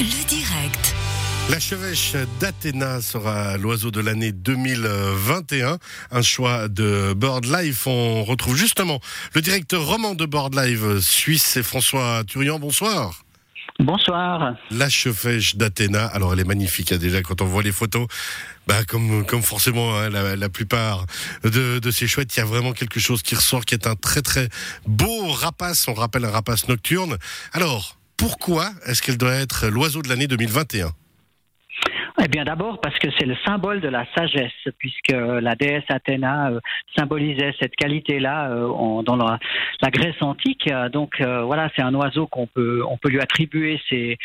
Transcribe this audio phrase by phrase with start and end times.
[0.00, 0.94] Le direct.
[1.50, 5.76] La chevêche d'Athéna sera l'oiseau de l'année 2021.
[6.10, 7.86] Un choix de BirdLife.
[7.86, 8.98] On retrouve justement
[9.34, 12.58] le directeur roman de BirdLife suisse, c'est François Turian.
[12.58, 13.24] Bonsoir.
[13.78, 14.54] Bonsoir.
[14.70, 18.06] La chevêche d'Athéna, alors elle est magnifique hein, déjà quand on voit les photos.
[18.66, 21.04] Bah, comme, comme forcément hein, la, plupart
[21.44, 23.96] de, de ces chouettes, il y a vraiment quelque chose qui ressort, qui est un
[23.96, 24.48] très très
[24.86, 25.88] beau rapace.
[25.88, 27.18] On rappelle un rapace nocturne.
[27.52, 30.90] Alors, pourquoi est-ce qu'elle doit être l'oiseau de l'année 2021
[32.22, 36.50] eh bien, d'abord parce que c'est le symbole de la sagesse, puisque la déesse Athéna
[36.50, 36.60] euh,
[36.94, 39.38] symbolisait cette qualité-là euh, dans la,
[39.90, 40.68] Grèce antique.
[40.92, 44.18] Donc euh, voilà, c'est un oiseau qu'on peut lui attribuer ces,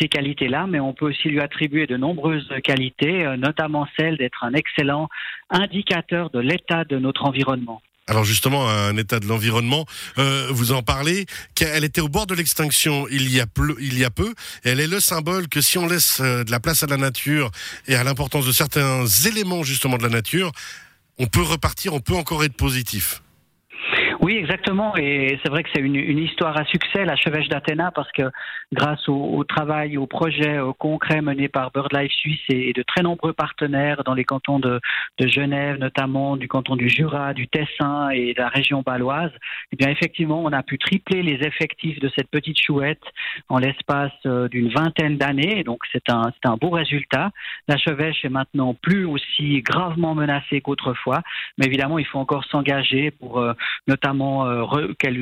[0.00, 4.54] ces qualités-là, mais on peut aussi lui attribuer de nombreuses qualités, notamment celle d'être un
[4.54, 5.08] excellent
[5.50, 7.82] indicateur de l'état de notre environnement.
[8.06, 9.86] Alors justement, un état de l'environnement,
[10.18, 13.98] euh, vous en parlez, qu'elle était au bord de l'extinction il y a peu, il
[13.98, 16.60] y a peu, et elle est le symbole que si on laisse euh, de la
[16.60, 17.50] place à la nature
[17.88, 20.52] et à l'importance de certains éléments justement de la nature,
[21.18, 23.22] on peut repartir, on peut encore être positif.
[24.24, 24.96] Oui, exactement.
[24.96, 28.22] Et c'est vrai que c'est une, une, histoire à succès, la chevêche d'Athéna, parce que
[28.72, 33.34] grâce au, au travail, au projet concret mené par BirdLife Suisse et, de très nombreux
[33.34, 34.80] partenaires dans les cantons de,
[35.18, 39.30] de, Genève, notamment du canton du Jura, du Tessin et de la région baloise,
[39.72, 43.04] eh bien effectivement, on a pu tripler les effectifs de cette petite chouette
[43.50, 45.64] en l'espace euh, d'une vingtaine d'années.
[45.64, 47.30] Donc c'est un, un beau résultat.
[47.68, 51.20] La chevêche est maintenant plus aussi gravement menacée qu'autrefois,
[51.58, 53.52] mais évidemment, il faut encore s'engager pour euh,
[53.86, 55.18] notamment euh, qu'elle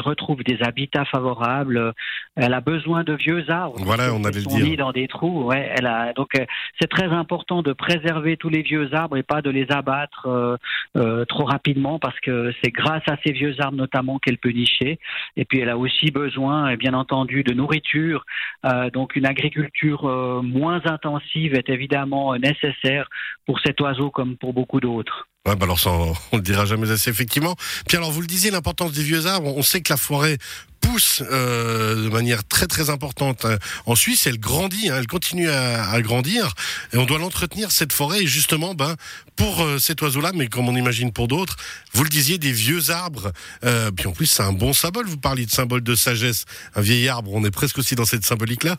[0.00, 1.92] retrouve des habitats favorables.
[2.36, 3.76] Elle a besoin de vieux arbres.
[3.82, 4.76] Voilà, on allait le dire.
[4.76, 5.44] dans des trous.
[5.44, 6.44] Ouais, elle a donc euh,
[6.80, 10.58] c'est très important de préserver tous les vieux arbres et pas de les abattre
[10.96, 14.98] euh, trop rapidement parce que c'est grâce à ces vieux arbres notamment qu'elle peut nicher.
[15.36, 18.24] Et puis elle a aussi besoin, bien entendu, de nourriture.
[18.92, 20.02] donc une agriculture
[20.42, 23.08] moins intensive est évidemment nécessaire
[23.46, 25.28] pour cet oiseau comme pour beaucoup d'autres.
[25.46, 25.80] Ouais, bah alors
[26.32, 27.54] on le dira jamais assez, effectivement.
[27.86, 29.56] Puis alors, vous le disiez, l'importance des vieux arbres.
[29.56, 30.38] On sait que la forêt
[30.80, 34.26] pousse euh, de manière très très importante euh, en Suisse.
[34.26, 36.52] Elle grandit, hein, elle continue à, à, grandir,
[36.92, 38.22] et on doit l'entretenir cette forêt.
[38.24, 38.96] Et justement, ben
[39.36, 41.56] pour euh, cet oiseau-là, mais comme on imagine pour d'autres,
[41.92, 43.32] vous le disiez, des vieux arbres.
[43.64, 45.06] Euh, puis en plus, c'est un bon symbole.
[45.06, 46.44] Vous parliez de symbole de sagesse.
[46.74, 48.76] Un vieil arbre, on est presque aussi dans cette symbolique-là.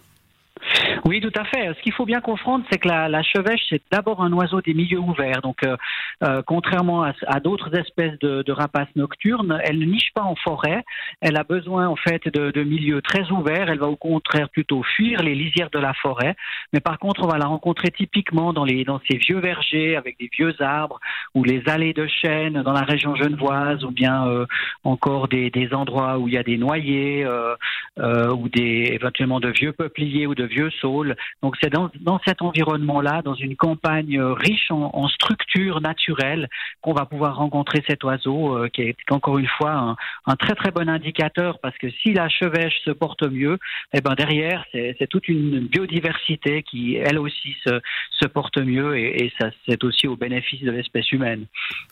[1.08, 1.74] Oui, tout à fait.
[1.74, 4.74] Ce qu'il faut bien comprendre, c'est que la, la chevêche, c'est d'abord un oiseau des
[4.74, 5.42] milieux ouverts.
[5.42, 5.78] Donc, euh,
[6.22, 10.84] euh contrairement à, d'autres espèces de, de, rapaces nocturnes, elle ne niche pas en forêt.
[11.22, 13.70] Elle a besoin, en fait, de, de, milieux très ouverts.
[13.70, 16.36] Elle va au contraire plutôt fuir les lisières de la forêt.
[16.74, 20.20] Mais par contre, on va la rencontrer typiquement dans, les, dans ces vieux vergers avec
[20.20, 21.00] des vieux arbres
[21.38, 24.48] ou les allées de chênes dans la région genevoise ou bien euh,
[24.84, 27.56] encore des, endroits où il y a des noyers euh,
[28.00, 32.42] euh ou des éventuellement de vieux peupliers ou de vieux saules donc c'est dans, cet
[32.42, 36.48] environnement-là, dans une campagne riche en, structures naturelles,
[36.82, 39.96] qu'on va pouvoir rencontrer cet oiseau, qui est encore une fois
[40.26, 43.58] un, très très bon indicateur, parce que si la chevêche se porte mieux,
[43.94, 49.50] eh ben derrière c'est toute une biodiversité qui elle aussi se, porte mieux, et, ça
[49.68, 51.27] c'est aussi au bénéfice de l'espèce humaine.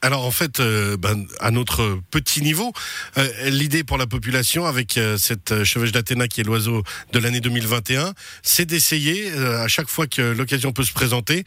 [0.02, 2.74] Alors en fait, euh, ben, à notre petit niveau,
[3.18, 8.14] euh, l'idée pour la population avec cette chevêche d'Athéna qui est l'oiseau de l'année 2021,
[8.44, 11.44] c'est d'essayer euh, à chaque fois que l'occasion peut se présenter,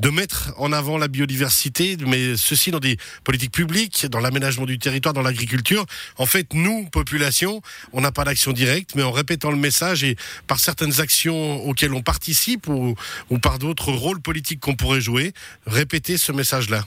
[0.00, 4.78] de mettre en avant la biodiversité, mais ceci dans des politiques publiques, dans l'aménagement du
[4.78, 5.86] territoire, dans l'agriculture.
[6.18, 10.16] En fait, nous, population, on n'a pas d'action directe, mais en répétant le message et
[10.46, 12.94] par certaines actions auxquelles on participe ou,
[13.30, 15.32] ou par d'autres rôles politiques qu'on pourrait jouer,
[15.66, 16.84] répéter ce message-là.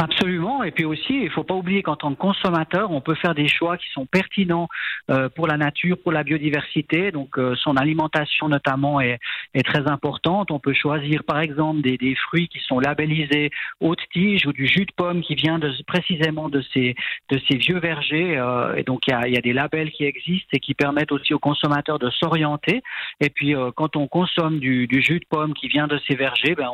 [0.00, 0.62] Absolument.
[0.62, 3.34] Et puis aussi, il ne faut pas oublier qu'en tant que consommateur, on peut faire
[3.34, 4.68] des choix qui sont pertinents
[5.10, 7.10] euh, pour la nature, pour la biodiversité.
[7.10, 9.18] Donc, euh, son alimentation notamment est,
[9.54, 10.52] est, très importante.
[10.52, 13.50] On peut choisir, par exemple, des, des, fruits qui sont labellisés
[13.80, 16.94] haute tige ou du jus de pomme qui vient de, précisément de ces,
[17.30, 18.38] de ces vieux vergers.
[18.38, 21.10] Euh, et donc, il y a, y a, des labels qui existent et qui permettent
[21.10, 22.82] aussi aux consommateurs de s'orienter.
[23.20, 26.54] Et puis, quand on consomme du, du, jus de pomme qui vient de ces vergers,
[26.54, 26.68] ben,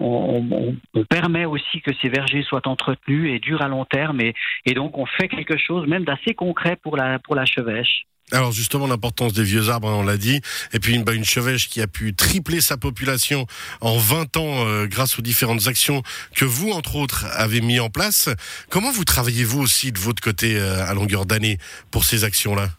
[0.00, 4.20] on, on, on permet aussi que ces vergers soient entretenu et dure à long terme.
[4.20, 4.34] Et,
[4.66, 8.06] et donc, on fait quelque chose même d'assez concret pour la, pour la chevêche.
[8.32, 10.40] Alors justement l'importance des vieux arbres, hein, on l'a dit,
[10.72, 13.46] et puis une, bah, chevêche qui a pu tripler sa population
[13.82, 16.02] en 20 ans euh, grâce aux différentes actions
[16.34, 18.30] que vous, entre autres, avez mis en place.
[18.70, 21.58] Comment vous travaillez-vous aussi de votre côté euh, à longueur d'année
[21.90, 22.70] pour ces actions-là?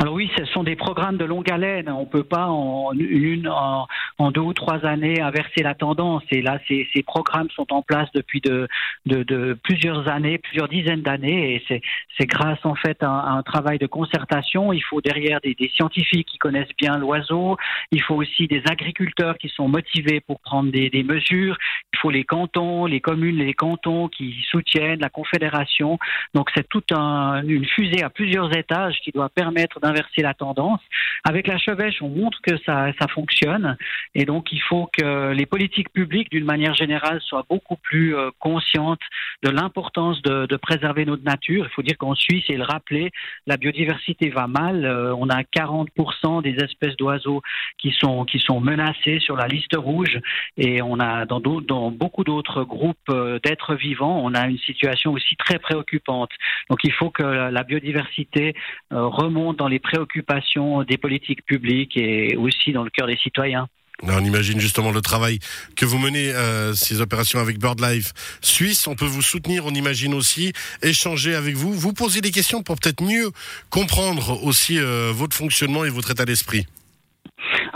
[0.00, 1.88] Alors oui, ce sont des programmes de longue haleine.
[1.90, 6.22] On ne peut pas en, une, en, deux ou trois années inverser la tendance.
[6.30, 8.68] Et là, ces, ces programmes sont en place depuis de,
[9.06, 11.56] de, de plusieurs années, plusieurs dizaines d'années.
[11.56, 11.80] Et
[12.16, 14.72] c'est grâce en fait à, un travail de concertation.
[14.72, 17.56] Il faut derrière des, des scientifiques qui connaissent bien l'oiseau.
[17.90, 21.58] Il faut aussi des agriculteurs qui sont motivés pour prendre des, des mesures.
[21.92, 25.98] Il faut les cantons, les communes, les cantons qui soutiennent la confédération.
[26.34, 30.80] Donc c'est toute un, une fusée à plusieurs étages qui doit permettre inverser la tendance.
[31.24, 33.76] Avec la chevêche, on montre que ça, fonctionne.
[34.14, 38.30] Et donc, il faut que les politiques publiques, d'une manière générale, soient beaucoup plus euh,
[38.38, 39.00] conscientes
[39.42, 41.66] de l'importance de, préserver notre nature.
[41.66, 43.10] Il faut dire qu'en Suisse, et le rappeler,
[43.46, 44.84] la biodiversité va mal.
[44.84, 47.42] Euh, on a 40% des espèces d'oiseaux
[47.78, 48.26] qui sont,
[48.60, 50.18] menacées sur la liste rouge.
[50.56, 55.12] Et on a dans, dans beaucoup d'autres groupes euh, d'êtres vivants, on a une situation
[55.12, 56.30] aussi très préoccupante.
[56.68, 58.54] Donc, il faut que la biodiversité
[58.90, 63.68] remonte dans les préoccupations des politiques publiques et aussi dans le cœur des citoyens.
[64.02, 65.40] On imagine justement le travail
[65.74, 68.86] que vous menez, euh, ces opérations avec BirdLife Suisse.
[68.86, 70.52] On peut vous soutenir, on imagine aussi,
[70.82, 73.32] échanger avec vous, vous poser des questions pour peut-être mieux
[73.70, 76.66] comprendre aussi euh, votre fonctionnement et votre état d'esprit.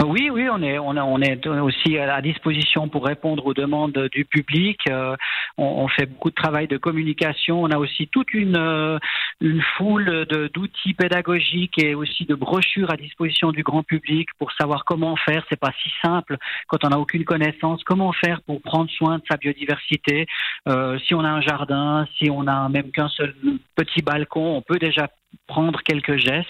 [0.04, 4.24] Oui, oui, on est, on, on est aussi à disposition pour répondre aux demandes du
[4.24, 4.80] public.
[4.88, 5.16] Euh,
[5.56, 7.62] on, fait beaucoup de travail de communication.
[7.62, 8.98] On a aussi toute une, euh,
[9.40, 14.84] une foule d'outils pédagogiques et aussi de brochures à disposition du grand public pour savoir
[14.84, 15.44] comment faire.
[15.48, 17.84] C'est pas si simple quand on n'a aucune connaissance.
[17.84, 20.26] Comment faire pour prendre soin de sa biodiversité?
[20.68, 23.34] Euh, Si on a un jardin, si on a même qu'un seul
[23.76, 25.08] petit balcon, on peut déjà
[25.46, 26.48] prendre quelques gestes,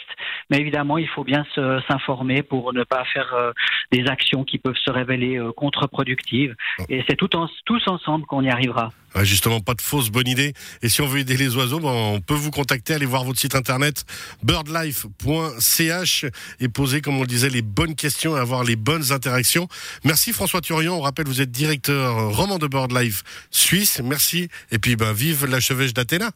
[0.51, 1.45] mais évidemment, il faut bien
[1.89, 3.53] s'informer pour ne pas faire euh,
[3.91, 6.55] des actions qui peuvent se révéler euh, contre-productives.
[6.89, 8.91] Et c'est tout en, tous ensemble qu'on y arrivera.
[9.23, 10.53] justement, pas de fausse bonne idée.
[10.83, 13.39] Et si on veut aider les oiseaux, ben, on peut vous contacter, aller voir votre
[13.39, 14.05] site internet
[14.43, 16.27] birdlife.ch
[16.61, 19.69] et poser, comme on le disait, les bonnes questions et avoir les bonnes interactions.
[20.05, 20.95] Merci François Turian.
[20.95, 24.01] On rappelle, vous êtes directeur euh, roman de BirdLife Suisse.
[24.05, 24.49] Merci.
[24.71, 26.31] Et puis, ben, vive la chevêche d'Athéna.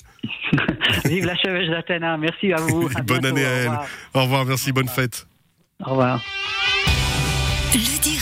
[1.05, 2.17] vive la chevêche d'Athéna.
[2.17, 2.89] Merci à vous.
[3.05, 3.79] bonne année à elle.
[4.15, 4.45] Au revoir.
[4.45, 4.73] Merci.
[4.73, 5.27] Bonne fête.
[5.85, 6.23] Au revoir.
[7.75, 8.16] Le.